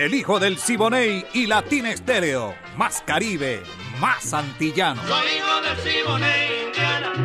[0.00, 2.54] El hijo del Siboney y Latina Estéreo.
[2.78, 3.62] Más Caribe,
[4.00, 5.02] más antillano.
[5.06, 7.19] Soy hijo del Siboney, Indiana.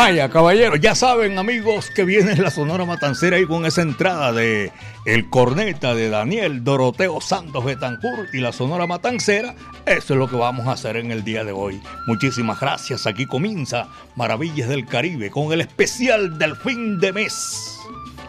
[0.00, 4.70] Vaya, caballeros, ya saben, amigos, que viene la Sonora Matancera y con esa entrada de
[5.04, 9.56] El Corneta de Daniel Doroteo Santos Betancourt y la Sonora Matancera.
[9.86, 11.82] Eso es lo que vamos a hacer en el día de hoy.
[12.06, 13.08] Muchísimas gracias.
[13.08, 17.76] Aquí comienza Maravillas del Caribe con el especial del fin de mes.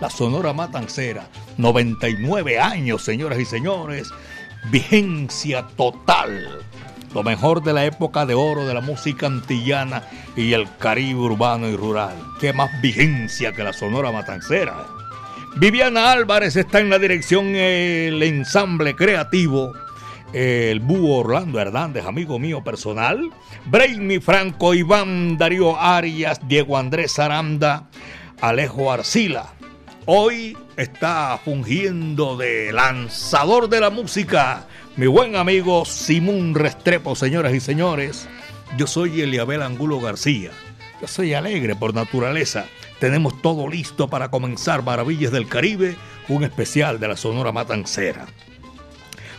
[0.02, 4.10] La Sonora Matancera, 99 años, señoras y señores.
[4.72, 6.66] Vigencia total
[7.14, 10.04] lo mejor de la época de oro de la música antillana
[10.36, 12.16] y el Caribe urbano y rural.
[12.40, 14.86] Qué más vigencia que la Sonora Matancera.
[15.56, 19.74] Viviana Álvarez está en la dirección el ensamble creativo.
[20.32, 23.32] El búho Orlando Hernández, amigo mío personal.
[23.66, 27.90] Brainy Franco, Iván Darío Arias, Diego Andrés Aranda,
[28.40, 29.54] Alejo Arcila.
[30.06, 34.68] Hoy está fungiendo de lanzador de la música
[35.00, 38.28] mi buen amigo Simón Restrepo, señoras y señores.
[38.78, 40.52] Yo soy Eliabel Angulo García.
[41.00, 42.66] Yo soy alegre por naturaleza.
[43.00, 45.96] Tenemos todo listo para comenzar Maravillas del Caribe,
[46.28, 48.26] un especial de la Sonora Matancera.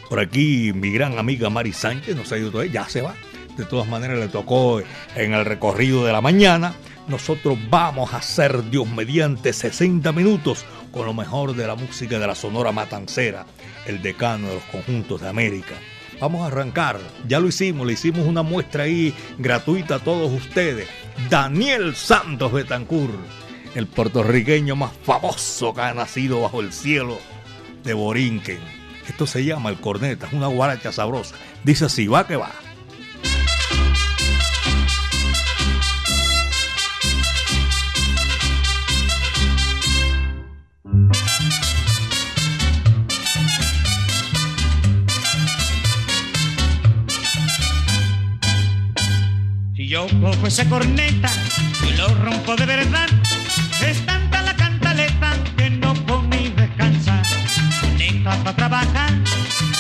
[0.09, 3.15] Por aquí mi gran amiga Mari Sánchez nos ayudó, ya se va.
[3.59, 4.81] De todas maneras le tocó
[5.15, 6.73] en el recorrido de la mañana.
[7.09, 12.27] Nosotros vamos a hacer Dios mediante 60 minutos con lo mejor de la música de
[12.27, 13.47] la Sonora Matancera
[13.87, 15.75] el decano de los conjuntos de América.
[16.21, 20.89] Vamos a arrancar, ya lo hicimos, le hicimos una muestra ahí gratuita a todos ustedes.
[21.31, 23.15] Daniel Santos Betancourt,
[23.75, 27.19] el puertorriqueño más famoso que ha nacido bajo el cielo
[27.85, 28.61] de Borinquen.
[29.09, 31.35] Esto se llama el corneta, es una guaracha sabrosa.
[31.65, 32.53] Dice así, va que va.
[49.91, 51.29] Yo cojo esa corneta
[51.83, 53.09] y lo rompo de verdad.
[53.85, 55.93] Es tanta la cantaleta que no
[56.31, 57.25] ni descansar.
[57.81, 59.11] Corneta para trabajar,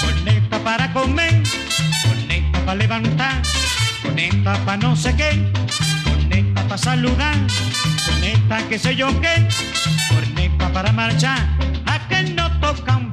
[0.02, 1.40] corneta para comer,
[2.04, 3.40] corneta para levantar,
[4.02, 5.48] corneta para no sé qué,
[6.02, 7.36] corneta para saludar,
[8.04, 9.46] corneta que sé yo qué,
[10.08, 11.38] corneta para marchar,
[11.86, 13.09] a que no toca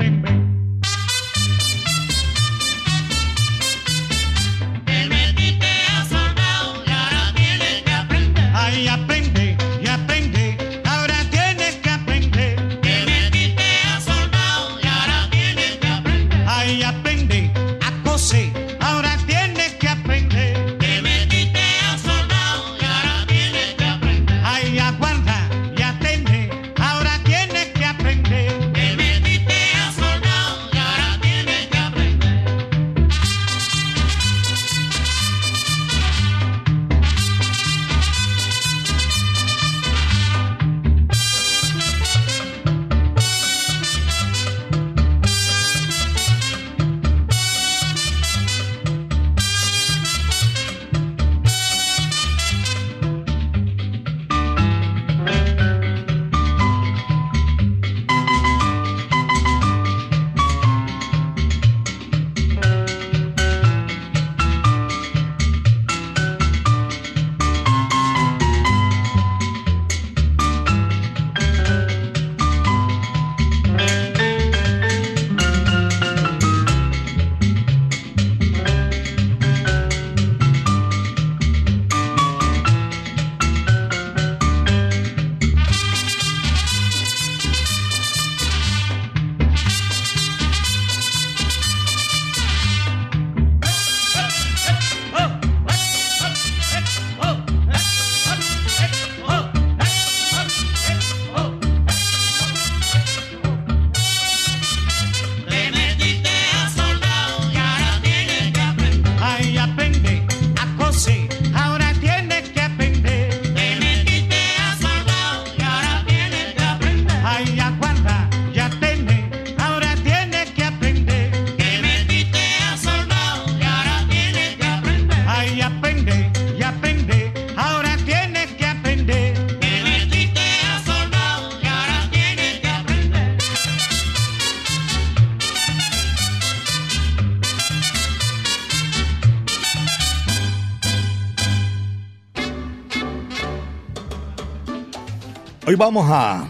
[145.69, 146.47] Hoy vamos a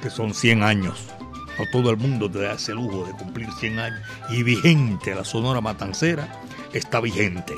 [0.01, 1.16] Que son 100 años
[1.57, 3.99] no todo el mundo te da ese lujo de cumplir 100 años.
[4.29, 6.27] Y vigente, la Sonora Matancera
[6.73, 7.53] está vigente.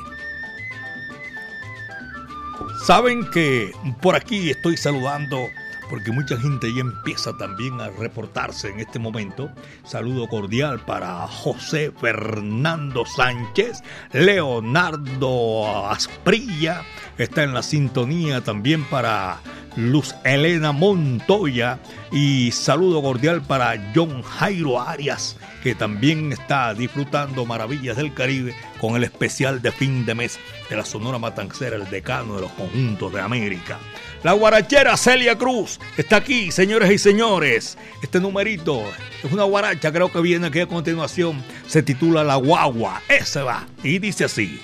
[2.86, 5.48] Saben que por aquí estoy saludando
[5.90, 9.50] porque mucha gente ya empieza también a reportarse en este momento.
[9.84, 13.82] Saludo cordial para José Fernando Sánchez,
[14.12, 16.82] Leonardo Asprilla,
[17.18, 19.40] está en la sintonía también para
[19.76, 21.80] Luz Elena Montoya
[22.12, 28.94] y saludo cordial para John Jairo Arias, que también está disfrutando maravillas del Caribe con
[28.94, 30.38] el especial de fin de mes
[30.68, 33.78] de la Sonora Matancera, el decano de los conjuntos de América.
[34.22, 37.78] La guarachera Celia Cruz está aquí, señores y señores.
[38.02, 38.82] Este numerito
[39.24, 41.42] es una guaracha, creo que viene aquí a continuación.
[41.66, 43.00] Se titula La Guagua.
[43.08, 44.60] Ese va y dice así.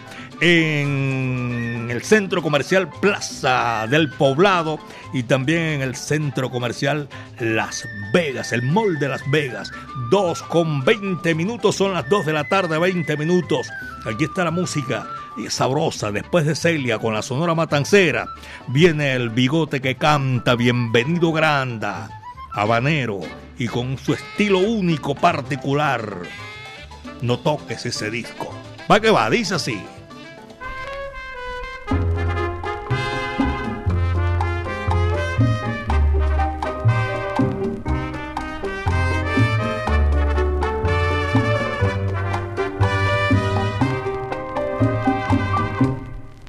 [0.42, 4.80] en el centro comercial Plaza del Poblado
[5.14, 9.72] y también en el centro comercial Las Vegas, el Mall de Las Vegas.
[10.10, 13.70] 2 con 20 minutos, son las 2 de la tarde, 20 minutos.
[14.06, 15.08] Aquí está la música
[15.50, 16.12] sabrosa.
[16.12, 18.28] Después de Celia con la Sonora Matancera,
[18.68, 22.10] viene el bigote que canta Bienvenido Granda,
[22.54, 23.20] habanero
[23.58, 26.24] y con su estilo único particular.
[27.22, 28.61] No toques ese disco.
[28.92, 29.82] Va que va, dice así.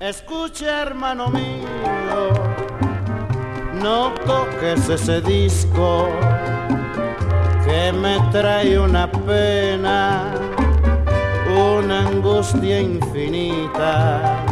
[0.01, 2.33] Escucha, hermano mío,
[3.81, 6.09] no toques ese disco
[7.65, 10.25] que me trae una pena,
[11.53, 14.45] una angustia infinita.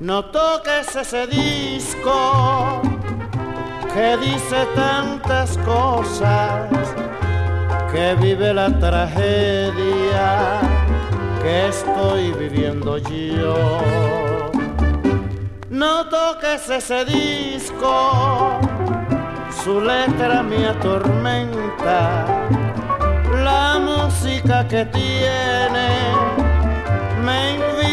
[0.00, 2.82] No toques ese disco
[3.94, 6.68] que dice tantas cosas,
[7.92, 10.60] que vive la tragedia
[11.42, 13.80] que estoy viviendo yo.
[15.68, 18.58] No toques ese disco,
[19.64, 22.24] su letra me atormenta,
[23.44, 25.67] la música que tiene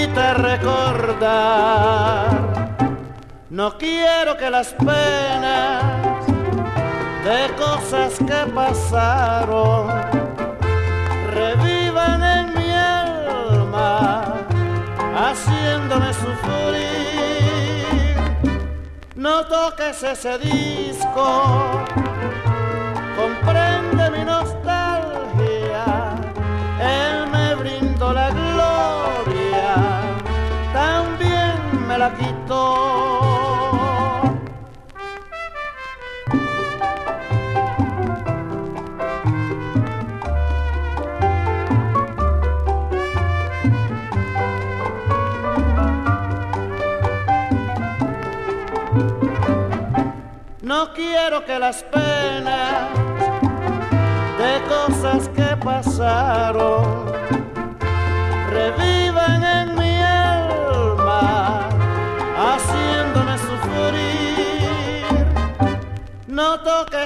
[0.05, 2.29] me invita a recordar.
[3.49, 6.25] No quiero que las penas
[7.23, 9.87] de cosas que pasaron
[11.31, 14.45] revivan en mi alma,
[15.15, 17.85] haciéndome sufrir.
[19.15, 21.83] No toques ese disco,
[31.97, 33.55] la quitó.
[50.61, 52.89] No quiero que las penas
[54.37, 57.14] de cosas que pasaron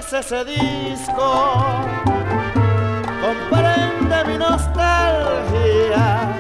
[0.01, 1.84] Ese disco,
[3.22, 6.38] comprende mi nostalgia,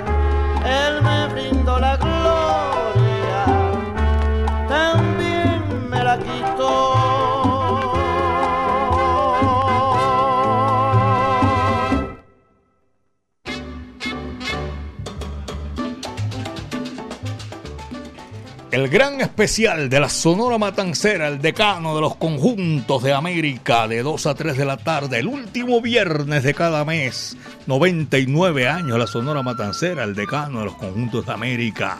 [18.79, 24.01] El gran especial de la Sonora Matancera, el decano de los conjuntos de América, de
[24.01, 27.35] 2 a 3 de la tarde, el último viernes de cada mes.
[27.67, 31.97] 99 años la Sonora Matancera, el decano de los conjuntos de América.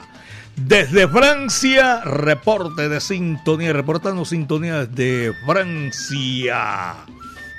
[0.55, 6.95] Desde Francia, reporte de sintonía, reportando sintonía desde Francia.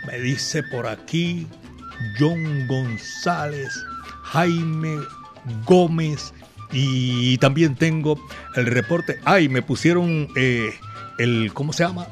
[0.06, 1.46] Me dice por aquí
[2.18, 3.84] John González,
[4.22, 4.96] Jaime
[5.66, 6.32] Gómez
[6.72, 8.18] y también tengo
[8.56, 9.18] el reporte.
[9.24, 10.74] Ay, me pusieron eh,
[11.18, 12.06] el, ¿cómo se llama?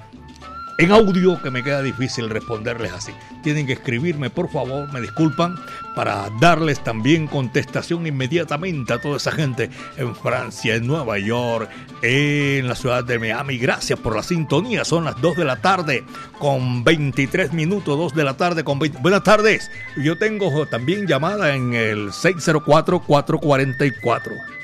[0.80, 3.10] En audio que me queda difícil responderles así.
[3.42, 5.56] Tienen que escribirme, por favor, me disculpan,
[5.96, 11.68] para darles también contestación inmediatamente a toda esa gente en Francia, en Nueva York,
[12.02, 13.58] en la ciudad de Miami.
[13.58, 14.84] Gracias por la sintonía.
[14.84, 16.04] Son las 2 de la tarde
[16.38, 19.00] con 23 minutos, 2 de la tarde con 20.
[19.00, 19.72] Buenas tardes.
[19.96, 24.57] Yo tengo también llamada en el 604-444.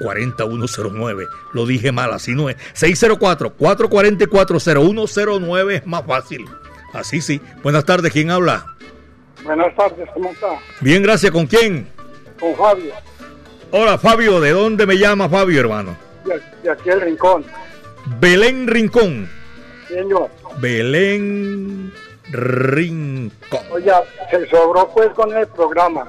[0.00, 1.26] 4109.
[1.52, 2.56] Lo dije mal, así no es.
[2.74, 6.44] 604-444-0109 es más fácil.
[6.92, 7.40] Así sí.
[7.62, 8.64] Buenas tardes, ¿quién habla?
[9.44, 10.58] Buenas tardes, ¿cómo está?
[10.80, 11.30] Bien, gracias.
[11.32, 11.88] ¿Con quién?
[12.40, 12.92] con Fabio,
[13.70, 15.96] Hola Fabio, ¿de dónde me llama Fabio, hermano?
[16.24, 17.44] de, de aquí el rincón.
[18.20, 19.28] Belén Rincón.
[19.88, 21.92] Señor, Belén
[22.30, 23.60] Rincón.
[23.70, 23.92] oye,
[24.30, 26.06] se sobró pues con el programa.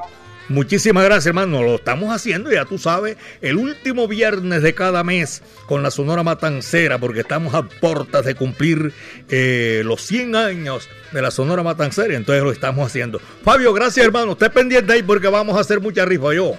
[0.50, 1.62] Muchísimas gracias, hermano.
[1.62, 6.24] Lo estamos haciendo, ya tú sabes, el último viernes de cada mes con la Sonora
[6.24, 8.94] Matancera, porque estamos a puertas de cumplir
[9.30, 13.20] eh, los 100 años de la Sonora Matancera, entonces lo estamos haciendo.
[13.44, 14.32] Fabio, gracias, hermano.
[14.34, 16.54] Esté pendiente ahí porque vamos a hacer mucha rifa yo.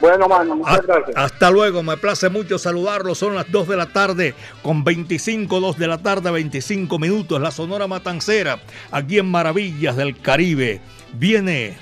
[0.00, 1.16] Bueno, mano, muchas Ha- gracias.
[1.16, 3.16] Hasta luego, me place mucho saludarlos.
[3.18, 7.40] Son las 2 de la tarde con 25, 2 de la tarde, 25 minutos.
[7.40, 10.80] La Sonora Matancera, aquí en Maravillas del Caribe.
[11.14, 11.76] Viene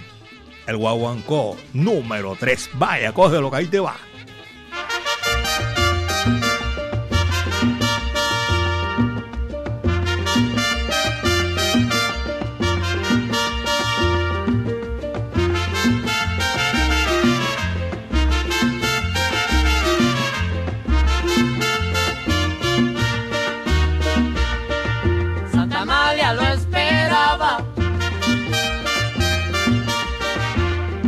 [0.67, 2.71] el guaguancó número 3.
[2.75, 3.97] Vaya, cógelo que ahí te va.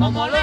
[0.03, 0.42] Como lo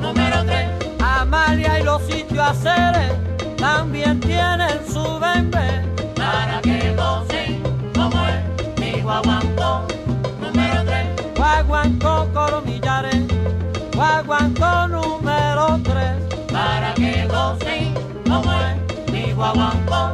[0.00, 0.68] número 3.
[1.00, 3.12] Amalia y los sitios haceres
[3.56, 5.82] también tienen su bembe.
[6.14, 7.62] Para que gocen
[7.94, 9.82] como el mi guaguancó
[10.40, 11.06] número 3.
[11.36, 13.24] Guaguancó coromillares,
[13.94, 16.52] guaguancó número 3.
[16.52, 17.94] Para que gocen
[18.28, 20.07] como el mi guaguancó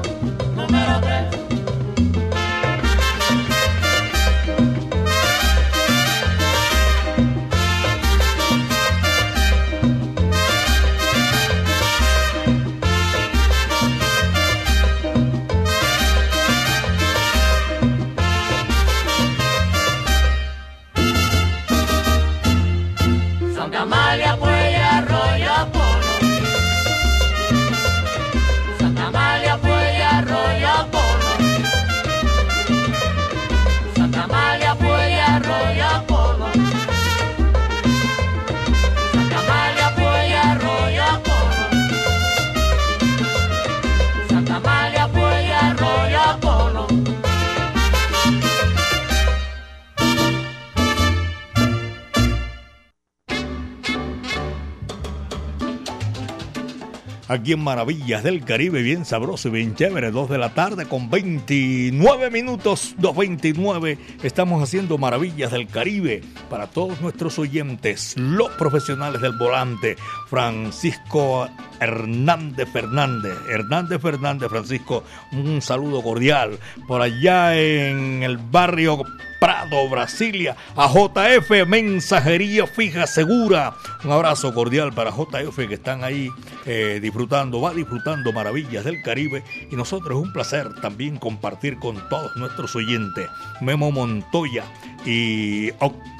[57.34, 61.10] Aquí en Maravillas del Caribe, bien sabroso y bien chévere, 2 de la tarde con
[61.10, 63.98] 29 minutos, 2.29.
[64.22, 69.96] Estamos haciendo Maravillas del Caribe para todos nuestros oyentes, los profesionales del volante,
[70.28, 71.48] Francisco
[71.80, 73.36] Hernández Fernández.
[73.48, 76.58] Hernández Fernández, Francisco, un saludo cordial.
[76.86, 79.02] Por allá en el barrio
[79.40, 83.74] Prado, Brasilia, a JF Mensajería Fija Segura.
[84.02, 86.30] Un abrazo cordial para JF que están ahí
[86.64, 92.08] eh, disfrutando, va disfrutando maravillas del Caribe y nosotros es un placer también compartir con
[92.08, 93.28] todos nuestros oyentes.
[93.60, 94.64] Memo Montoya
[95.04, 96.13] y Octavio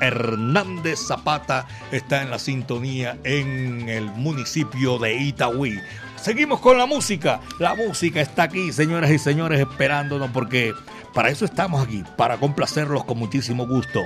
[0.00, 5.80] Hernández Zapata está en la sintonía en el municipio de Itagüí.
[6.14, 7.40] Seguimos con la música.
[7.58, 10.72] La música está aquí, señoras y señores, esperándonos porque
[11.14, 14.02] para eso estamos aquí, para complacerlos con muchísimo gusto.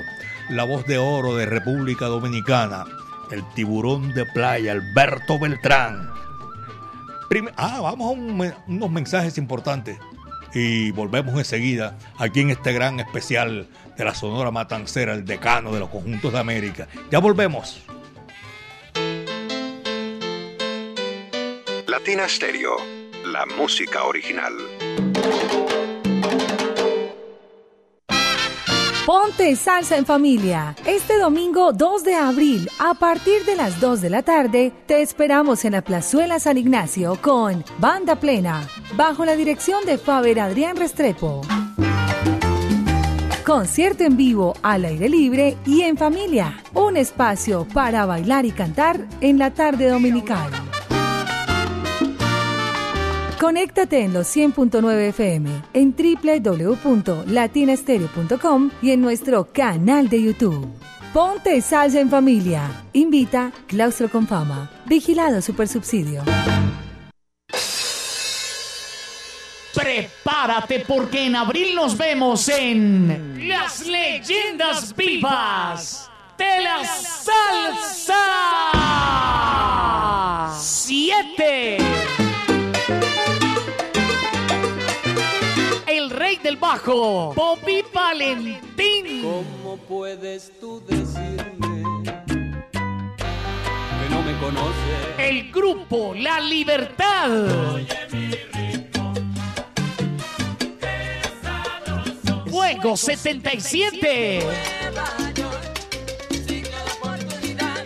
[0.49, 2.87] La voz de oro de República Dominicana,
[3.31, 6.09] el tiburón de playa, Alberto Beltrán.
[7.57, 9.99] Ah, vamos a un unos mensajes importantes
[10.55, 15.81] y volvemos enseguida aquí en este gran especial de la Sonora Matancera, el decano de
[15.81, 16.89] los conjuntos de América.
[17.11, 17.83] Ya volvemos.
[21.87, 22.27] Latina
[23.25, 24.55] la música original.
[29.21, 30.77] Ponte Salsa en Familia.
[30.87, 35.65] Este domingo 2 de abril, a partir de las 2 de la tarde, te esperamos
[35.65, 41.41] en la Plazuela San Ignacio con Banda Plena, bajo la dirección de Faber Adrián Restrepo.
[43.45, 46.63] Concierto en vivo, al aire libre y en familia.
[46.75, 50.68] Un espacio para bailar y cantar en la tarde dominical.
[53.39, 60.67] Conéctate en los 100.9 FM, en www.latinastereo.com y en nuestro canal de YouTube.
[61.13, 62.69] Ponte salsa en familia.
[62.93, 64.69] Invita Claustro con Fama.
[64.87, 66.25] Vigilado Supersubsidio.
[69.73, 78.17] Prepárate porque en abril nos vemos en Las Leyendas Vivas de la Salsa
[80.59, 82.18] 7.
[86.39, 89.23] Rey del bajo, Bobby Valentín.
[89.23, 91.83] ¿Cómo puedes tú decirme
[92.33, 95.19] que no me conoces?
[95.19, 97.29] El grupo La Libertad.
[102.47, 104.41] Fuego 77.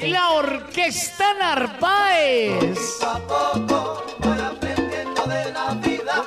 [0.02, 2.78] La Orquesta Narváez.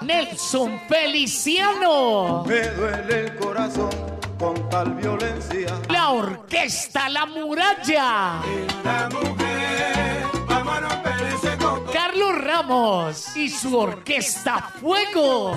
[0.05, 2.43] Nelson Feliciano.
[2.45, 3.89] Me duele el corazón
[4.37, 5.79] con tal violencia.
[5.89, 8.41] La Orquesta La Muralla.
[8.83, 11.91] La mujer, vamos a romper ese coco.
[11.91, 15.51] Carlos Ramos y su Orquesta Fuego.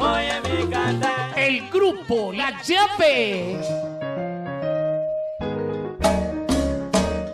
[0.00, 1.38] Oye mi cantar.
[1.38, 4.01] El grupo La Llave.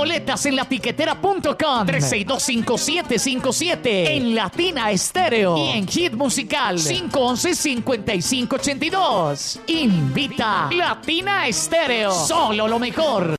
[0.00, 9.60] Boletas en latiquetera.com 3625757 en Latina Estéreo y en Hit Musical 511-5582.
[9.66, 12.12] Invita Latina Estéreo.
[12.12, 13.36] Solo lo mejor.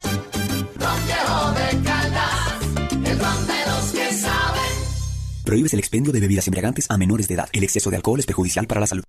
[5.43, 7.49] Prohíbes el expendio de bebidas embriagantes a menores de edad.
[7.53, 9.03] El exceso de alcohol es perjudicial para la salud.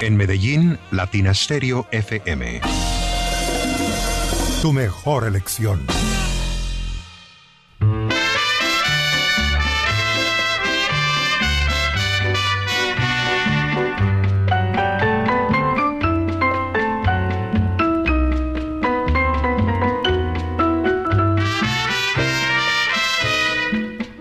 [0.00, 2.62] En Medellín, Latina Stereo FM.
[4.66, 5.86] Tu mejor elección.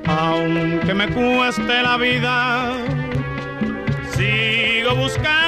[0.05, 2.71] Aunque me cueste la vida,
[4.15, 5.44] sigo buscando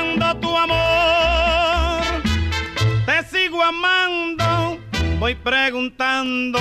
[5.19, 6.59] voy preguntando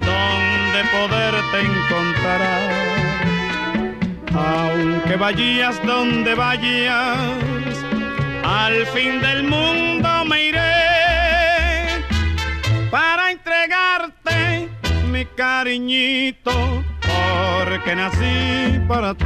[0.00, 2.70] dónde poderte encontrar.
[4.34, 7.18] Aunque vayas donde vayas,
[8.44, 12.04] al fin del mundo me iré
[12.90, 14.68] para entregarte
[15.10, 19.24] mi cariñito, porque nací para ti.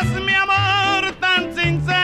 [0.00, 2.03] Es mi amor tan sincero,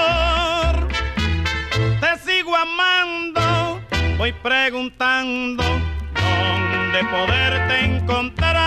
[2.41, 3.79] sigo amando,
[4.17, 8.61] voy preguntando dónde poderte encontrar.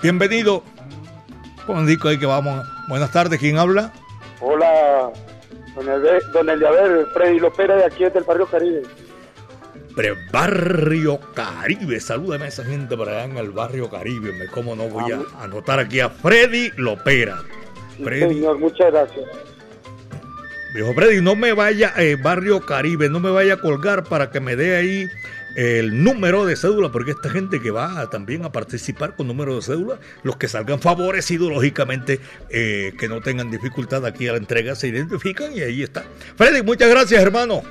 [0.03, 0.65] Bienvenido.
[1.67, 2.67] Como digo ahí que vamos.
[2.89, 3.93] Buenas tardes, ¿quién habla?
[4.41, 5.11] Hola,
[6.33, 8.85] don, Eliaber, Freddy Lopera de aquí del barrio Caribe.
[10.33, 14.33] Barrio Caribe, salúdame a esa gente por allá en el barrio Caribe.
[14.33, 17.43] Me, ¿Cómo no voy a anotar aquí a Freddy Lopera?
[18.03, 18.35] Freddy.
[18.35, 19.25] Señor, muchas gracias.
[20.75, 24.41] Dijo Freddy, no me vaya, eh, barrio Caribe, no me vaya a colgar para que
[24.41, 25.07] me dé ahí
[25.55, 29.63] el número de cédula, porque esta gente que va también a participar con número de
[29.63, 32.19] cédula, los que salgan favorecidos, lógicamente,
[32.51, 36.05] eh, que no tengan dificultad aquí a la entrega, se identifican y ahí está.
[36.37, 37.63] Freddy, muchas gracias, hermano.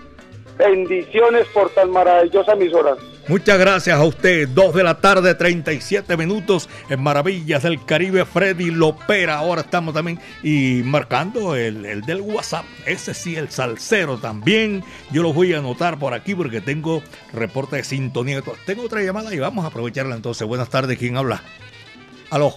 [0.57, 2.95] Bendiciones por tan maravillosa emisora.
[3.27, 4.49] Muchas gracias a usted.
[4.49, 8.25] Dos de la tarde, 37 minutos en Maravillas del Caribe.
[8.25, 9.35] Freddy Lopera.
[9.35, 12.65] Ahora estamos también y marcando el, el, del WhatsApp.
[12.85, 14.83] Ese sí, el salsero también.
[15.11, 18.41] Yo lo voy a anotar por aquí porque tengo reporte de sintonía.
[18.65, 20.45] Tengo otra llamada y vamos a aprovecharla entonces.
[20.45, 20.97] Buenas tardes.
[20.97, 21.41] ¿Quién habla?
[22.29, 22.55] Aló.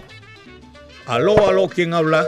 [1.06, 1.68] Aló, aló.
[1.68, 2.26] ¿Quién habla?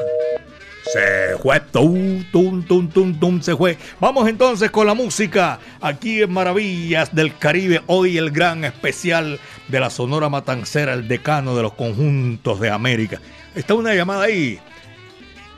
[0.93, 3.77] Se fue, tum, tum, tum, tum, tum, se fue.
[4.01, 5.59] Vamos entonces con la música.
[5.83, 11.55] Aquí en Maravillas del Caribe, hoy el gran especial de la Sonora Matancera, el decano
[11.55, 13.21] de los conjuntos de América.
[13.55, 14.59] Está una llamada ahí.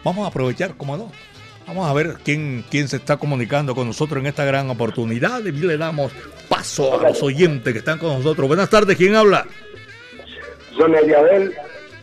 [0.02, 1.12] Vamos a aprovechar, ¿cómo no?
[1.66, 5.52] Vamos a ver quién, quién se está comunicando con nosotros en esta gran oportunidad y
[5.52, 6.10] le damos
[6.48, 8.48] paso a los oyentes que están con nosotros.
[8.48, 9.46] Buenas tardes, ¿quién habla?
[10.76, 11.54] Don Eliabel,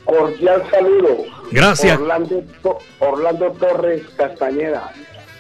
[0.08, 1.26] cordial saludo.
[1.52, 2.00] Gracias.
[2.00, 2.44] Orlando,
[3.00, 4.92] Orlando Torres Castañeda,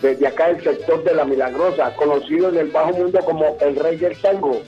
[0.01, 3.97] desde acá del sector de La Milagrosa, conocido en el bajo mundo como el rey
[3.97, 4.61] del tango.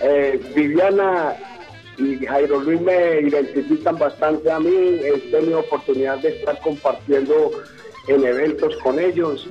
[0.00, 1.34] Eh, Viviana
[1.98, 7.50] y Jairo Luis me identifican bastante a mí, he tenido oportunidad de estar compartiendo
[8.06, 9.48] en eventos con ellos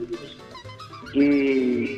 [1.13, 1.97] y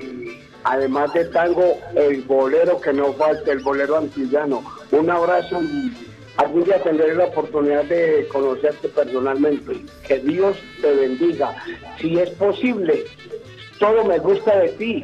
[0.64, 4.64] además de tango, el bolero que no falta, el bolero antillano.
[4.92, 6.09] Un abrazo y
[6.40, 9.84] algún día tendré la oportunidad de conocerte personalmente.
[10.08, 11.54] Que Dios te bendiga.
[12.00, 13.04] Si es posible,
[13.78, 15.04] todo me gusta de ti.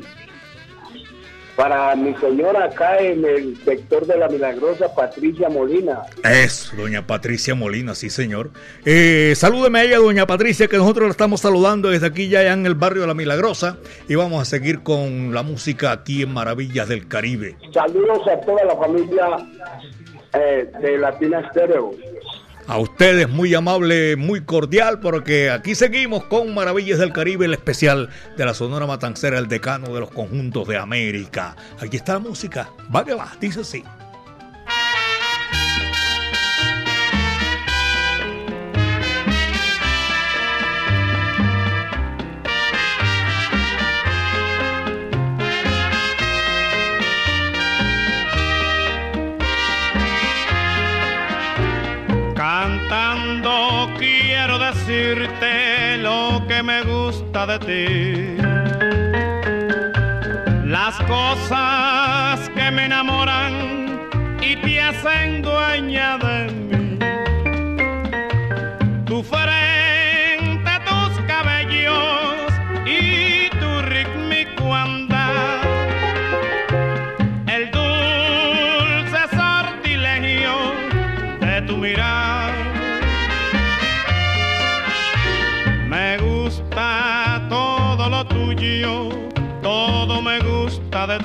[1.58, 6.02] Para mi señora acá en el sector de la Milagrosa, Patricia Molina.
[6.24, 8.52] Es, doña Patricia Molina, sí señor.
[8.84, 12.66] Eh, salúdeme a ella, doña Patricia, que nosotros la estamos saludando desde aquí ya en
[12.66, 13.78] el barrio de la Milagrosa.
[14.10, 17.56] Y vamos a seguir con la música aquí en Maravillas del Caribe.
[17.74, 19.26] Saludos a toda la familia
[20.36, 21.52] eh, de Latina.
[22.68, 28.10] A ustedes muy amable, muy cordial, porque aquí seguimos con Maravillas del Caribe, el especial
[28.38, 31.56] de la Sonora Matancera, el decano de los conjuntos de América.
[31.80, 33.84] Aquí está la música, va que va, dice así.
[56.66, 58.38] Me gusta de ti.
[60.66, 64.10] Las cosas que me enamoran
[64.42, 67.00] y te hacen dueña de mí.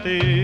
[0.02, 0.39] Gusta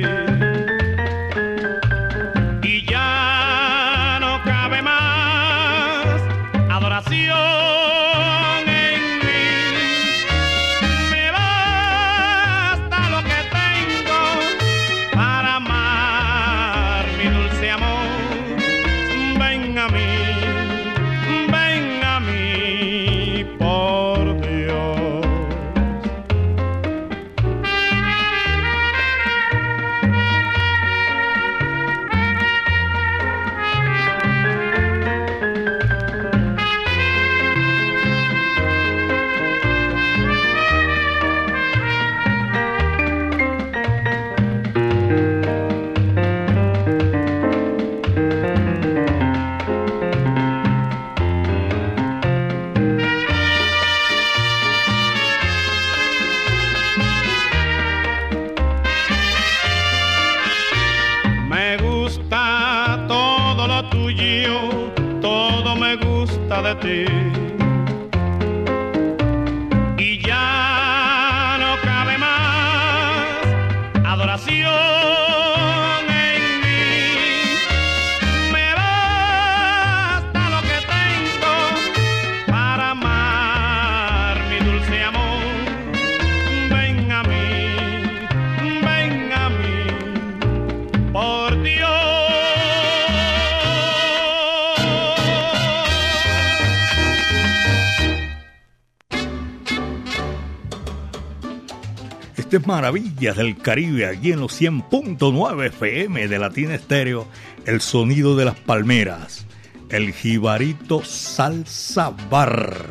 [102.37, 107.26] Este es Maravillas del Caribe, aquí en los 100.9 FM de Latina Estéreo,
[107.64, 109.47] el sonido de las palmeras,
[109.89, 112.91] el jibarito Salsa Bar,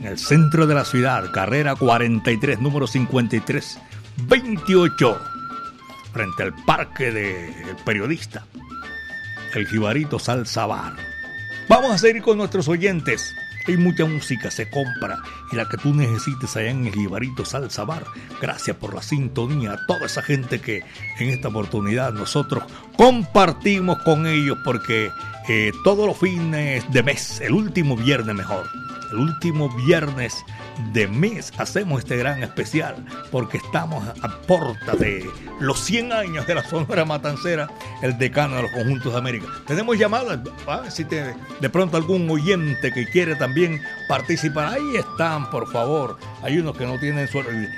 [0.00, 3.78] en el centro de la ciudad, carrera 43, número 53,
[4.26, 5.20] 28,
[6.14, 8.46] frente al parque del periodista,
[9.52, 10.94] el jibarito Salsa Bar.
[11.68, 13.34] Vamos a seguir con nuestros oyentes.
[13.66, 17.84] Hay mucha música, se compra y la que tú necesites allá en el Jibarito Salsa
[17.84, 18.04] Bar.
[18.40, 20.82] Gracias por la sintonía a toda esa gente que
[21.18, 22.64] en esta oportunidad nosotros
[22.96, 25.10] compartimos con ellos porque
[25.48, 28.68] eh, todos los fines de mes, el último viernes mejor,
[29.12, 30.44] el último viernes
[30.92, 32.96] de mes hacemos este gran especial
[33.30, 35.28] porque estamos a porta de
[35.60, 37.68] los 100 años de la Sonora Matancera,
[38.02, 39.46] el decano de los conjuntos de América.
[39.66, 44.72] Tenemos llamadas, a ver si te- de pronto algún oyente que quiere también participar.
[44.74, 46.18] Ahí están, por favor.
[46.42, 47.68] Hay unos que no tienen suerte.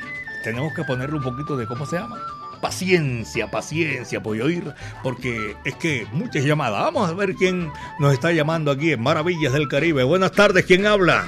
[0.42, 2.18] Tenemos que ponerle un poquito de, ¿cómo se llama?
[2.64, 4.64] Paciencia, paciencia, voy a oír,
[5.02, 6.80] porque es que muchas llamadas.
[6.84, 10.02] Vamos a ver quién nos está llamando aquí en Maravillas del Caribe.
[10.02, 11.26] Buenas tardes, ¿quién habla?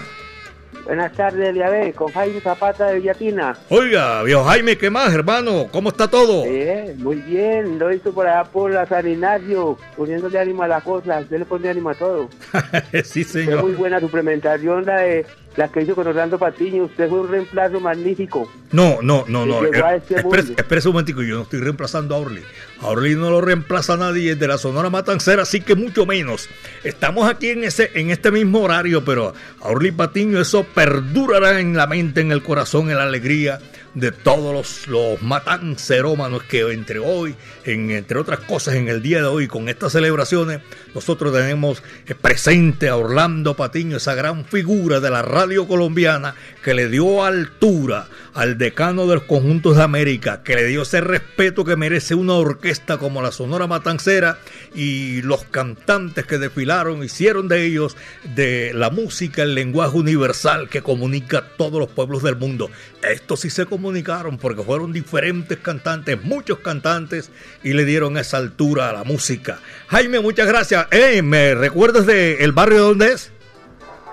[0.86, 3.54] Buenas tardes, Diabé, con Jaime Zapata de Villatina.
[3.68, 5.66] Oiga, viejo Jaime, ¿qué más, hermano?
[5.70, 6.44] ¿Cómo está todo?
[6.44, 10.80] Bien, muy bien, lo hizo por allá por la San Ignacio, poniéndole ánimo a la
[10.80, 12.30] cosa, usted le pone ánimo a todo.
[13.04, 13.62] sí, Fue señor.
[13.62, 15.26] muy buena suplementación la de
[15.56, 18.50] la que hizo con Orlando Patiño, usted fue un reemplazo magnífico.
[18.72, 19.60] No, no, no, no.
[19.60, 20.16] A Eh, este
[20.56, 22.42] espérese un momentico, yo no estoy reemplazando a Orly.
[22.82, 26.48] A Orly no lo reemplaza nadie de la Sonora Matancera, así que mucho menos.
[26.84, 31.76] Estamos aquí en ese, en este mismo horario, pero a Orly Patiño eso perdurará en
[31.76, 33.58] la mente, en el corazón, en la alegría
[33.96, 37.34] de todos los, los matancerómanos que entre hoy,
[37.64, 40.60] en, entre otras cosas, en el día de hoy, con estas celebraciones,
[40.94, 46.74] nosotros tenemos eh, presente a Orlando Patiño, esa gran figura de la radio colombiana que
[46.74, 51.64] le dio altura al decano de los conjuntos de América, que le dio ese respeto
[51.64, 54.38] que merece una orquesta como la Sonora Matancera
[54.74, 57.96] y los cantantes que desfilaron, hicieron de ellos
[58.34, 62.70] de la música el lenguaje universal que comunica a todos los pueblos del mundo.
[63.02, 67.30] Estos sí se comunicaron porque fueron diferentes cantantes, muchos cantantes,
[67.62, 69.60] y le dieron esa altura a la música.
[69.86, 70.88] Jaime, muchas gracias.
[70.90, 73.30] Eh, ¿Me recuerdas de el barrio donde es?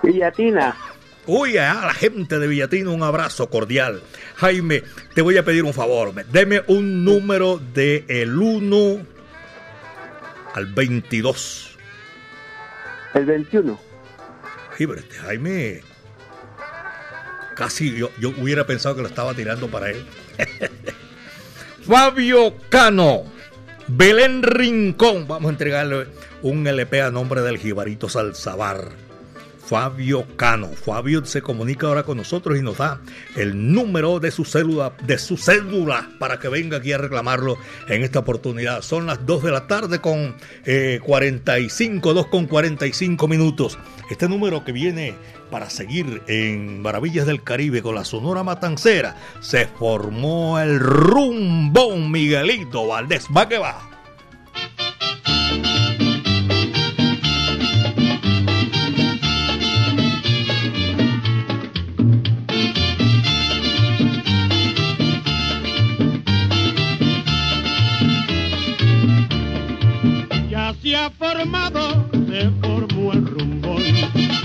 [0.03, 0.77] Villatina.
[1.25, 4.03] Uy, a la gente de Villatina un abrazo cordial.
[4.35, 4.83] Jaime,
[5.15, 6.13] te voy a pedir un favor.
[6.25, 8.99] Deme un número de el 1
[10.53, 11.77] al 22.
[13.15, 13.79] El 21.
[14.77, 15.81] Sí, pero este Jaime
[17.55, 20.05] casi yo, yo hubiera pensado que lo estaba tirando para él.
[21.87, 23.23] Fabio Cano,
[23.87, 25.27] Belén Rincón.
[25.27, 26.07] Vamos a entregarle
[26.41, 29.03] un LP a nombre del Jibarito Salzabar.
[29.65, 30.67] Fabio Cano.
[30.67, 33.01] Fabio se comunica ahora con nosotros y nos da
[33.35, 38.03] el número de su cédula, de su cédula para que venga aquí a reclamarlo en
[38.03, 38.81] esta oportunidad.
[38.81, 40.35] Son las 2 de la tarde con
[40.65, 43.79] eh, 45, 2 con 45 minutos.
[44.09, 45.15] Este número que viene
[45.53, 52.87] para seguir en Maravillas del Caribe con la Sonora Matancera, se formó el rumbón Miguelito
[52.87, 53.27] Valdés.
[53.27, 53.87] Va que va.
[70.49, 72.72] Ya se ha formado.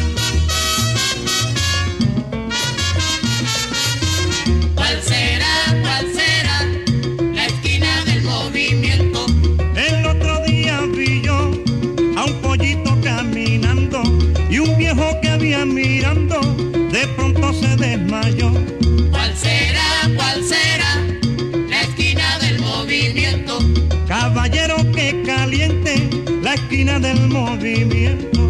[26.83, 28.40] Del movimiento.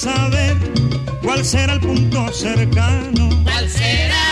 [0.00, 0.56] saber
[1.22, 3.28] cuál será el punto cercano.
[3.44, 4.29] ¿Cuál será?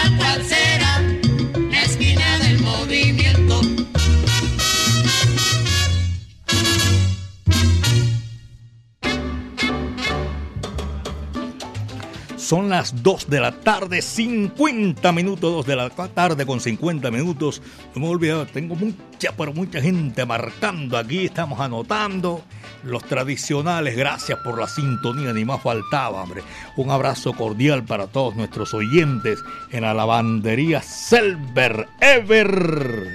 [12.49, 17.61] Son las 2 de la tarde, 50 minutos, 2 de la tarde con 50 minutos.
[17.94, 22.40] No me he olvidado, tengo mucha, pero mucha gente marcando aquí, estamos anotando
[22.84, 23.99] los tradicionales.
[23.99, 26.42] Gracias por la sintonía, ni más faltaba, hombre.
[26.78, 29.40] Un abrazo cordial para todos nuestros oyentes
[29.70, 33.09] en la lavandería Selver Ever.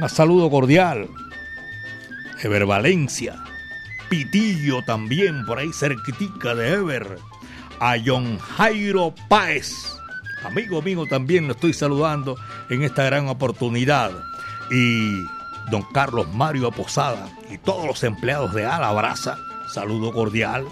[0.00, 1.08] Un saludo cordial.
[2.40, 3.34] Ever Valencia.
[4.08, 7.18] Pitillo también, por ahí cerquitica de Ever
[7.80, 9.72] a John Jairo Páez.
[10.44, 12.36] Amigo mío, también lo estoy saludando
[12.70, 14.12] en esta gran oportunidad.
[14.70, 15.22] Y
[15.70, 19.36] don Carlos Mario Posada y todos los empleados de Alabraza,
[19.72, 20.66] saludo cordial.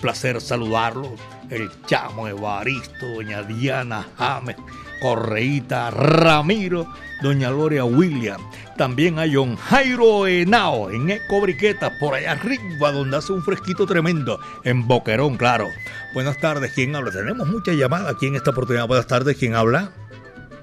[0.00, 1.08] Placer saludarlos.
[1.50, 4.56] El Chamo Evaristo, doña Diana James,
[5.00, 6.86] Correíta Ramiro,
[7.22, 8.40] doña Gloria William.
[8.76, 14.38] También hay John Jairo Henao en Ecobriquetas, por allá arriba, donde hace un fresquito tremendo,
[14.64, 15.68] en Boquerón, claro.
[16.14, 17.10] Buenas tardes, ¿quién habla?
[17.10, 18.86] Tenemos mucha llamada aquí en esta oportunidad.
[18.86, 19.90] Buenas tardes, ¿quién habla?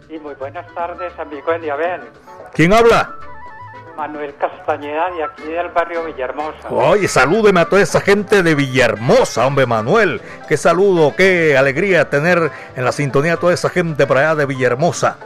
[0.08, 2.02] Sí, muy buenas tardes, amigo Eliabel.
[2.54, 3.16] ¿Quién habla?
[3.96, 6.70] Manuel Castañeda, de aquí del barrio Villahermosa.
[6.70, 10.22] Oye, salúdeme a toda esa gente de Villahermosa, hombre Manuel.
[10.48, 14.46] Qué saludo, qué alegría tener en la sintonía a toda esa gente por allá de
[14.46, 15.18] Villahermosa.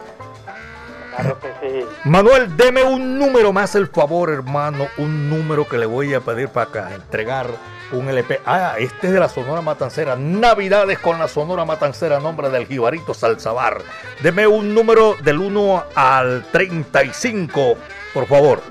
[1.22, 1.86] Claro que sí.
[2.06, 4.88] Manuel, deme un número más, el favor, hermano.
[4.98, 7.48] Un número que le voy a pedir para acá, entregar
[7.92, 8.42] un LP.
[8.46, 10.16] Ah, este es de la Sonora Matancera.
[10.16, 13.82] Navidades con la Sonora Matancera, nombre del Jibarito Salzabar.
[14.22, 17.78] Deme un número del 1 al 35,
[18.14, 18.62] por favor.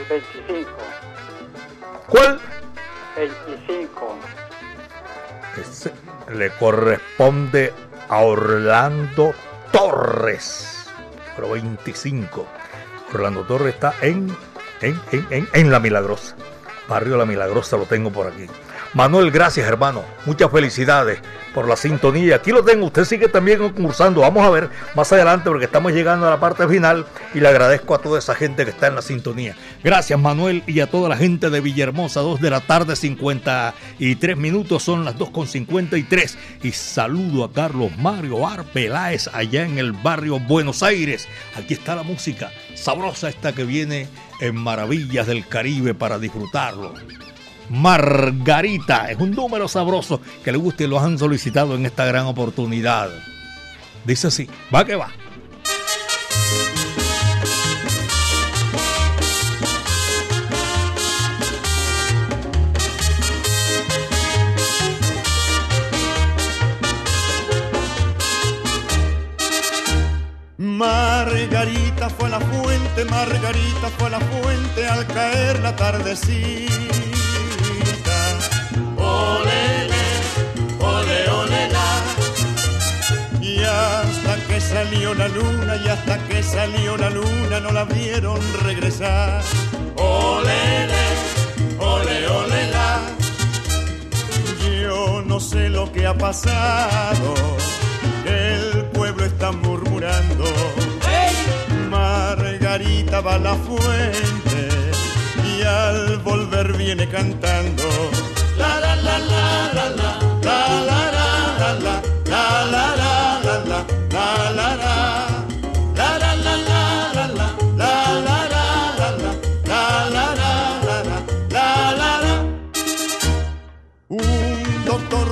[0.00, 0.70] El 25.
[2.08, 2.40] ¿Cuál?
[3.16, 4.16] 25.
[5.60, 5.92] Ese
[6.32, 7.72] le corresponde
[8.08, 9.34] a Orlando
[9.72, 10.77] Torres.
[11.38, 12.48] Pero 25.
[13.14, 14.28] Orlando Torres está en,
[14.80, 16.34] en, en, en, en La Milagrosa.
[16.88, 18.46] Barrio La Milagrosa lo tengo por aquí.
[18.94, 20.02] Manuel, gracias hermano.
[20.24, 21.20] Muchas felicidades
[21.52, 22.36] por la sintonía.
[22.36, 22.86] Aquí lo tengo.
[22.86, 24.22] Usted sigue también concursando.
[24.22, 27.94] Vamos a ver más adelante porque estamos llegando a la parte final y le agradezco
[27.94, 29.54] a toda esa gente que está en la sintonía.
[29.84, 32.20] Gracias Manuel y a toda la gente de Villahermosa.
[32.20, 34.82] 2 de la tarde, 53 minutos.
[34.82, 36.38] Son las 2 con 53.
[36.62, 41.28] Y saludo a Carlos Mario Arpeláez allá en el barrio Buenos Aires.
[41.56, 44.08] Aquí está la música sabrosa esta que viene
[44.40, 46.94] en Maravillas del Caribe para disfrutarlo.
[47.70, 49.10] Margarita.
[49.10, 53.10] Es un número sabroso que le guste y lo han solicitado en esta gran oportunidad.
[54.04, 55.10] Dice así, va que va.
[70.58, 77.17] Margarita fue la fuente, Margarita fue la fuente al caer la tardecita.
[79.26, 80.04] Olele,
[80.80, 81.90] ole, ole, la.
[83.40, 88.40] Y hasta que salió la luna, y hasta que salió la luna no la vieron
[88.64, 89.42] regresar.
[89.96, 91.04] Olele,
[91.78, 93.00] ole, ole, la.
[94.82, 97.34] Yo no sé lo que ha pasado,
[98.26, 100.44] el pueblo está murmurando.
[101.90, 104.68] Margarita va a la fuente
[105.58, 107.88] y al volver viene cantando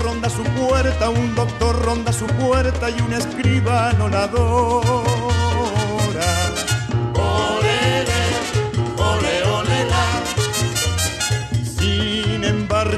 [0.07, 4.27] ronda su puerta, un doctor ronda su puerta y un escribano la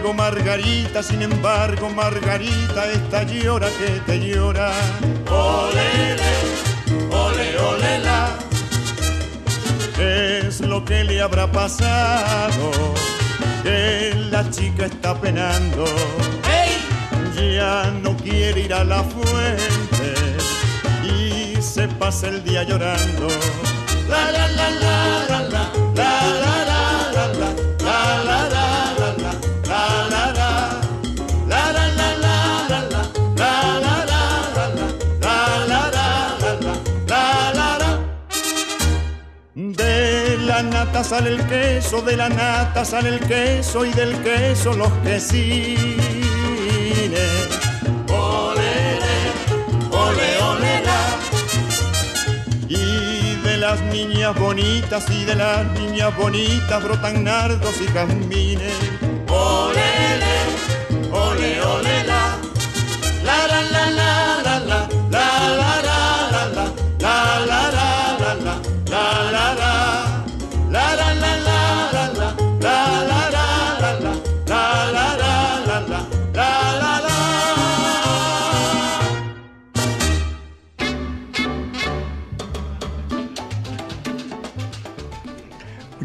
[0.09, 4.71] embargo, Margarita, sin embargo, Margarita, esta llora que te llora.
[5.31, 6.35] Olele,
[7.11, 8.29] ole, ole, la.
[9.97, 12.71] ¿Qué es lo que le habrá pasado?
[13.63, 15.85] Que la chica está penando.
[17.37, 20.15] Ya no quiere ir a la fuente
[21.05, 23.29] y se pasa el día llorando.
[40.63, 44.91] la nata sale el queso, de la nata sale el queso y del queso los
[45.05, 45.79] quesines.
[48.09, 49.19] Olele,
[49.93, 51.01] ole, ole, la.
[52.69, 58.75] Y de las niñas bonitas y de las niñas bonitas brotan nardos y jazmines.
[59.29, 59.98] Ole,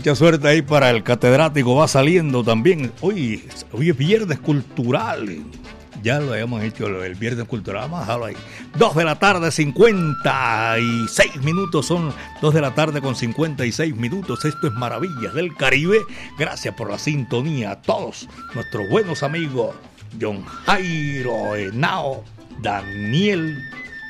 [0.04, 2.92] Mucha suerte ahí para el catedrático, va saliendo también.
[3.00, 5.46] Hoy, hoy es viernes cultural.
[6.02, 8.36] Ya lo habíamos hecho el viernes cultural, vamos a dejarlo ahí.
[8.78, 14.44] 2 de la tarde, 56 minutos, son 2 de la tarde con 56 minutos.
[14.44, 16.00] Esto es Maravillas del Caribe.
[16.38, 19.74] Gracias por la sintonía a todos nuestros buenos amigos.
[20.20, 22.26] John Jairo, Henao,
[22.62, 23.58] Daniel,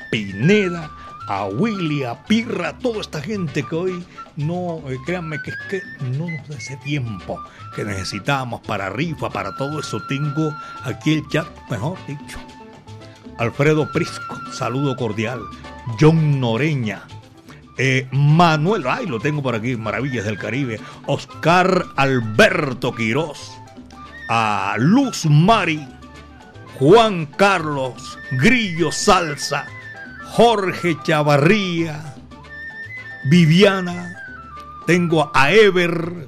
[0.10, 0.90] Pineda,
[1.28, 4.04] a Willy, a Pirra, toda esta gente que hoy
[4.36, 5.82] no, eh, créanme que es que
[6.18, 7.40] no nos da ese tiempo
[7.76, 10.02] que necesitamos para rifa, para todo eso.
[10.08, 10.54] Tengo
[10.84, 12.40] aquí el chat, mejor dicho.
[13.38, 15.42] Alfredo Prisco, saludo cordial.
[16.00, 17.04] John Noreña.
[17.78, 20.80] eh, Manuel, ay, lo tengo por aquí, Maravillas del Caribe.
[21.08, 23.52] Oscar Alberto Quirós.
[24.30, 25.86] A Luz Mari.
[26.80, 29.66] Juan Carlos Grillo Salsa.
[30.32, 32.16] Jorge Chavarría.
[33.26, 34.23] Viviana.
[34.86, 36.28] Tengo a Ever,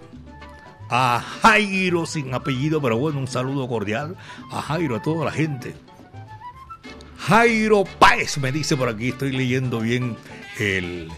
[0.89, 4.15] a Jairo sin apellido, pero bueno, un saludo cordial
[4.51, 5.75] a Jairo, a toda la gente.
[7.17, 10.15] Jairo Páez me dice por aquí, estoy leyendo bien
[10.59, 11.09] el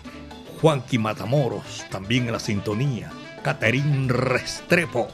[0.61, 3.11] Juanqui Matamoros, también en la sintonía.
[3.43, 5.09] Caterín Restrepo.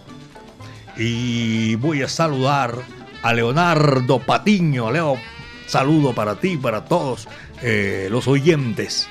[0.96, 2.76] Y voy a saludar
[3.22, 4.92] a Leonardo Patiño.
[4.92, 5.18] Leo,
[5.68, 7.28] saludo para ti, para todos
[7.62, 9.08] eh, los oyentes.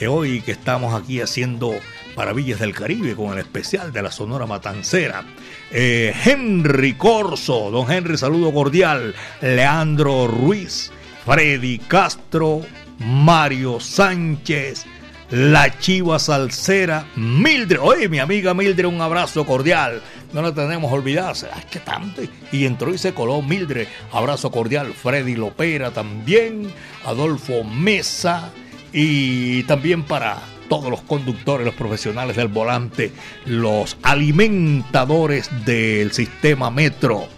[0.00, 1.74] Eh, hoy que estamos aquí haciendo
[2.16, 5.22] Maravillas del Caribe con el especial de la Sonora Matancera.
[5.70, 9.14] Eh, Henry Corso, don Henry, saludo cordial.
[9.42, 10.90] Leandro Ruiz,
[11.26, 12.62] Freddy Castro,
[13.00, 14.86] Mario Sánchez,
[15.30, 17.80] La Chiva Salsera, Mildred.
[17.82, 20.00] Oye, mi amiga Mildred, un abrazo cordial.
[20.32, 21.34] No la tenemos olvidada.
[21.52, 22.22] Ay, qué tanto.
[22.50, 23.88] Y entró y se coló Mildred.
[24.10, 24.94] Abrazo cordial.
[24.94, 26.72] Freddy Lopera también.
[27.04, 28.52] Adolfo Mesa.
[28.90, 30.38] Y también para
[30.68, 33.12] todos los conductores, los profesionales del volante,
[33.44, 37.28] los alimentadores del sistema metro.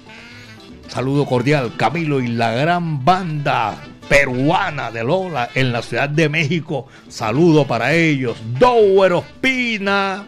[0.88, 3.76] Saludo cordial, Camilo y la gran banda
[4.08, 6.86] peruana de Lola en la Ciudad de México.
[7.08, 8.38] Saludo para ellos.
[8.58, 10.26] Dower Ospina,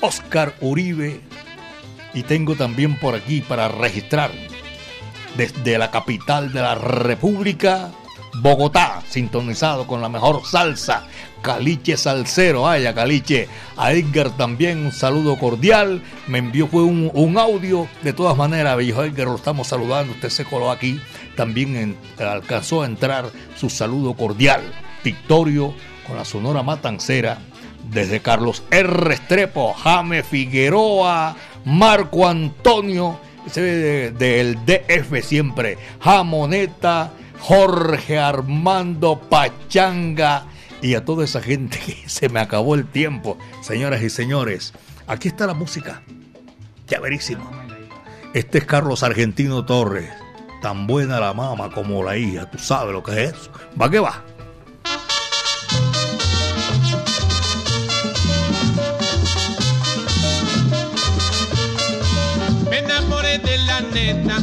[0.00, 1.20] Oscar Uribe.
[2.14, 4.30] Y tengo también por aquí para registrar
[5.36, 7.90] desde la capital de la República,
[8.40, 11.06] Bogotá, sintonizado con la mejor salsa,
[11.46, 17.86] Caliche Salcero, vaya Caliche, a Edgar también un saludo cordial, me envió fue un, audio,
[18.02, 21.00] de todas maneras, viejo Edgar, lo estamos saludando, usted se coló aquí,
[21.36, 23.26] también alcanzó a entrar
[23.56, 24.60] su saludo cordial,
[25.04, 25.72] Victorio
[26.04, 27.38] con la Sonora Matancera,
[27.92, 28.88] desde Carlos R.
[28.88, 40.46] Restrepo, Jame Figueroa, Marco Antonio, ese de- del DF siempre, Jamoneta, Jorge Armando Pachanga
[40.82, 44.72] y a toda esa gente que se me acabó el tiempo, señoras y señores.
[45.06, 46.02] Aquí está la música,
[46.88, 47.50] ya verísimo.
[48.34, 50.10] Este es Carlos Argentino Torres,
[50.60, 53.50] tan buena la mama como la hija, tú sabes lo que es eso.
[53.80, 54.22] Va que va.
[62.68, 64.42] Me enamoré de la nena,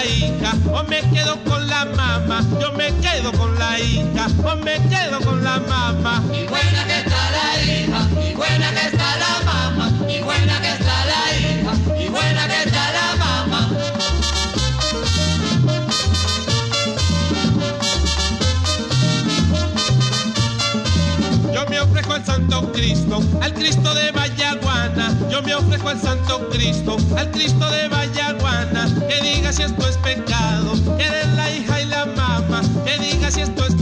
[0.00, 2.42] la hija, o me quedo con la mamá.
[2.60, 6.22] Yo me quedo con la hija, o me quedo con la mamá.
[6.32, 10.72] Y buena que está la hija, y buena que está la mamá, y buena que
[10.72, 13.70] está la hija, y buena que está la mamá.
[21.52, 24.59] Yo me ofrezco al Santo Cristo, al Cristo de Vallaguana.
[25.44, 28.86] Me ofrezco al Santo Cristo, al Cristo de Vallaguana.
[29.08, 32.62] Que diga si esto es pecado, eres la hija y la mamá.
[32.84, 33.74] Que diga si esto es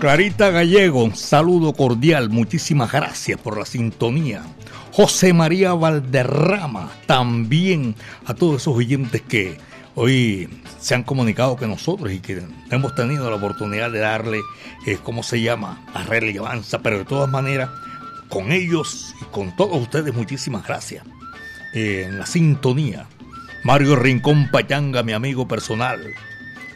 [0.00, 4.44] Clarita Gallego, saludo cordial, muchísimas gracias por la sintonía.
[4.92, 9.58] José María Valderrama, también a todos esos oyentes que
[9.96, 14.40] hoy se han comunicado con nosotros y que hemos tenido la oportunidad de darle,
[14.86, 17.68] eh, ¿cómo se llama?, a relevancia, pero de todas maneras,
[18.28, 21.04] con ellos y con todos ustedes, muchísimas gracias.
[21.74, 23.08] Eh, en la sintonía,
[23.64, 26.00] Mario Rincón Payanga, mi amigo personal.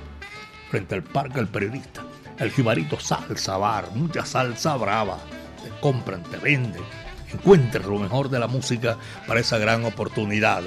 [0.71, 2.03] frente al Parque El Periodista.
[2.39, 5.19] El Jibarito Salsa Bar, mucha salsa brava.
[5.63, 6.83] Te compran, te venden.
[7.31, 8.97] Encuentres lo mejor de la música
[9.27, 10.63] para esa gran oportunidad.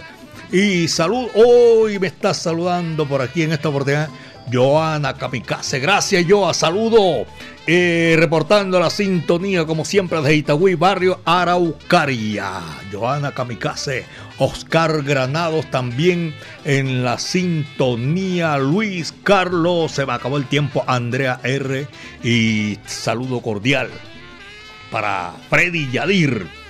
[0.52, 4.10] Y salud, hoy me está saludando por aquí en esta oportunidad
[4.52, 5.80] Joana Kamikaze.
[5.80, 6.54] Gracias, Joa.
[6.54, 7.26] Saludo.
[7.68, 12.62] Eh, reportando la sintonía, como siempre, de Itagüí, barrio Araucaria.
[12.92, 14.06] Joana Kamikaze.
[14.38, 18.58] Oscar Granados también en la sintonía.
[18.58, 19.92] Luis Carlos.
[19.92, 20.84] Se me acabó el tiempo.
[20.88, 21.88] Andrea R.
[22.24, 23.90] Y saludo cordial
[24.92, 26.65] para Freddy Yadir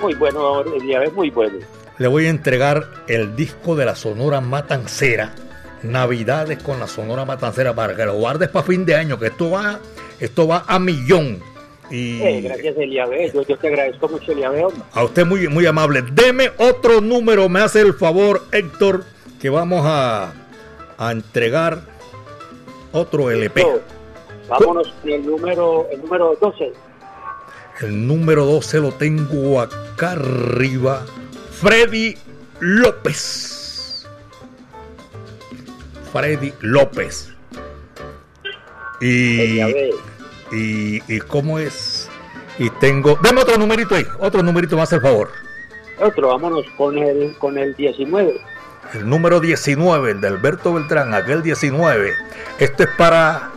[0.00, 1.58] Muy bueno, Eliabé, muy bueno.
[1.98, 5.34] Le voy a entregar el disco de la Sonora Matancera
[5.82, 9.50] Navidades con la Sonora Matancera para que lo guardes para fin de año, que esto
[9.50, 9.80] va,
[10.20, 11.40] esto va a millón.
[11.90, 13.30] Y Eh, gracias, Eliabé.
[13.32, 14.64] Yo, yo te agradezco mucho, Eliabé.
[14.64, 14.82] hombre.
[14.92, 16.02] a usted muy, muy amable.
[16.12, 19.04] Deme otro número, me hace el favor, Héctor,
[19.40, 20.32] que vamos a,
[20.98, 21.80] a entregar
[22.92, 23.64] otro LP.
[24.48, 26.72] Vámonos con el número, el número 12.
[27.80, 31.04] El número 12 lo tengo acá arriba.
[31.52, 32.16] Freddy
[32.60, 34.06] López.
[36.12, 37.32] Freddy López.
[39.00, 42.08] Y, y, y cómo es.
[42.58, 43.18] Y tengo.
[43.22, 44.06] Dame otro numerito ahí.
[44.18, 45.30] Otro numerito más, el favor.
[46.00, 48.40] Otro, vámonos con el, con el 19.
[48.94, 52.14] El número 19, el de Alberto Beltrán, aquel 19.
[52.58, 53.52] Este es para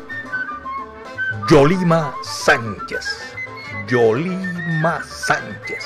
[1.49, 3.05] Yolima Sánchez.
[3.87, 5.83] Yolima Sánchez.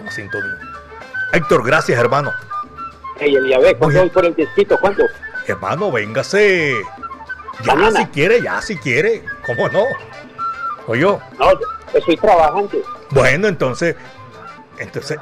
[0.00, 0.58] Una sintonía.
[1.32, 2.32] Héctor, gracias, hermano.
[3.18, 4.78] Hey, Eliabé, ¿cuándo voy por el disquito?
[4.80, 5.04] ¿Cuándo?
[5.46, 6.74] Hermano, véngase.
[7.64, 8.00] Ya Mañana.
[8.00, 9.24] si quiere, ya si quiere.
[9.46, 9.82] ¿Cómo no?
[10.86, 11.20] Oye, No,
[11.92, 12.70] estoy trabajando.
[13.10, 13.94] bueno, entonces,
[14.78, 15.18] entonces,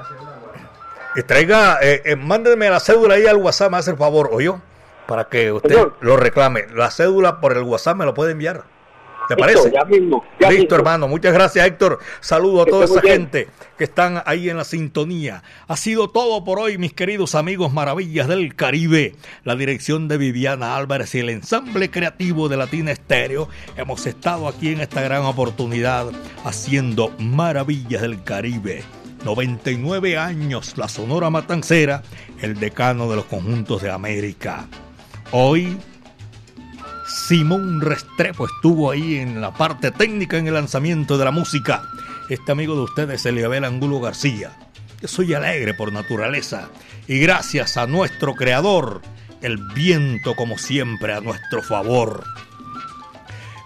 [1.27, 4.53] traiga, eh, eh, mándeme la cédula ahí al WhatsApp, me hace el favor, oye,
[5.07, 5.97] para que usted Señor.
[6.01, 6.67] lo reclame.
[6.75, 8.65] La cédula por el WhatsApp me lo puede enviar.
[9.29, 9.73] ¿Te Listo, parece?
[9.73, 10.77] ya mismo, ya Listo, mismo.
[10.77, 11.09] hermano.
[11.09, 11.99] Muchas gracias, Héctor.
[12.21, 13.15] Saludo a Que toda esa bien.
[13.15, 15.43] gente que están ahí en la sintonía.
[15.69, 19.15] Ha sido todo por hoy, mis queridos amigos maravillas del Caribe.
[19.45, 23.49] La dirección de Viviana Álvarez y el ensamble creativo de Latina Estéreo.
[23.77, 26.07] Hemos estado aquí en esta gran oportunidad
[26.45, 28.85] haciendo maravillas del Caribe.
[29.25, 32.03] 99 años, la Sonora Matancera,
[32.41, 34.67] el decano de los conjuntos de América.
[35.33, 35.77] Hoy
[37.17, 41.83] Simón Restrepo estuvo ahí en la parte técnica en el lanzamiento de la música.
[42.29, 44.53] Este amigo de ustedes, Eliabel Angulo García.
[45.01, 46.69] Yo soy alegre por naturaleza
[47.09, 49.01] y gracias a nuestro creador,
[49.41, 52.23] el viento como siempre a nuestro favor.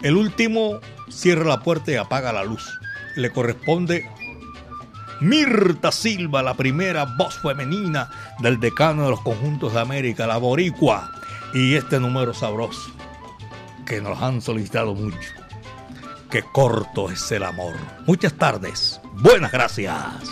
[0.00, 0.78] El último
[1.10, 2.78] cierra la puerta y apaga la luz.
[3.16, 4.08] Le corresponde
[5.20, 11.10] Mirta Silva, la primera voz femenina del decano de los conjuntos de América, la boricua.
[11.52, 12.99] Y este número sabroso
[13.90, 15.18] que nos han solicitado mucho.
[16.30, 17.74] Qué corto es el amor.
[18.06, 19.00] Muchas tardes.
[19.14, 20.30] Buenas gracias.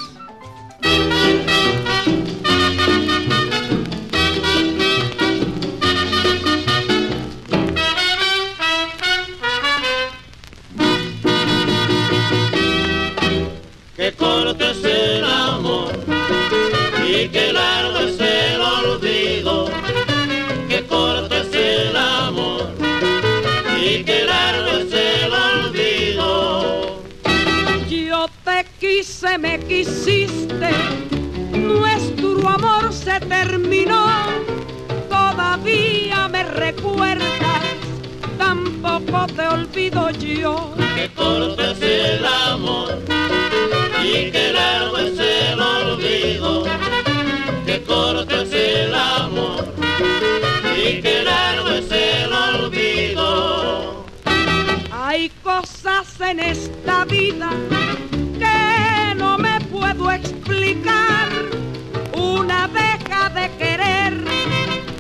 [29.18, 30.70] Quise, me quisiste,
[31.50, 34.06] nuestro amor se terminó,
[35.08, 37.64] todavía me recuerdas,
[38.36, 40.72] tampoco te olvido yo.
[40.94, 43.02] Que corto es el amor
[44.04, 46.64] y que largo es el olvido,
[47.66, 49.74] que corto es el amor
[50.76, 54.04] y que largo es el olvido.
[54.92, 57.50] Hay cosas en esta vida
[59.98, 61.28] puedo explicar.
[62.14, 64.14] Una deja de querer,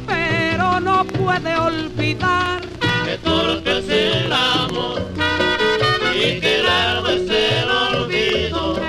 [0.06, 2.60] pero no puede olvidar.
[3.04, 5.00] que corto es el amor
[6.14, 8.80] y que largo es el olvido,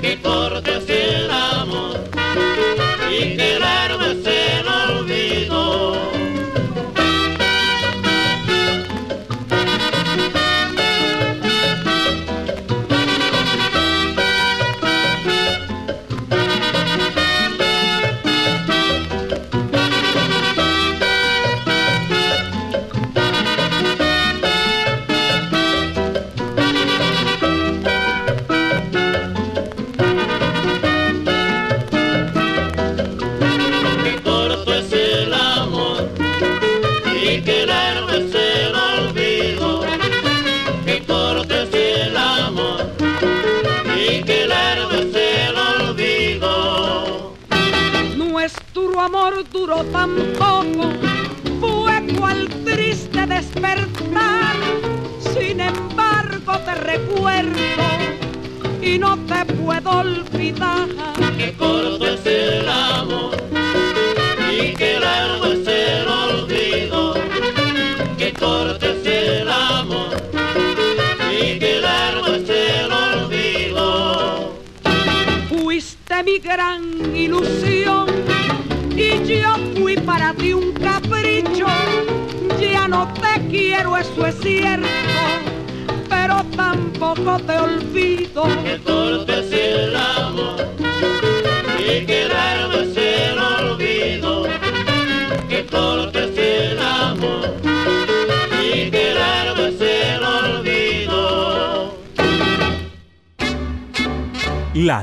[0.00, 2.00] que corto es el amor
[3.10, 4.01] y que largo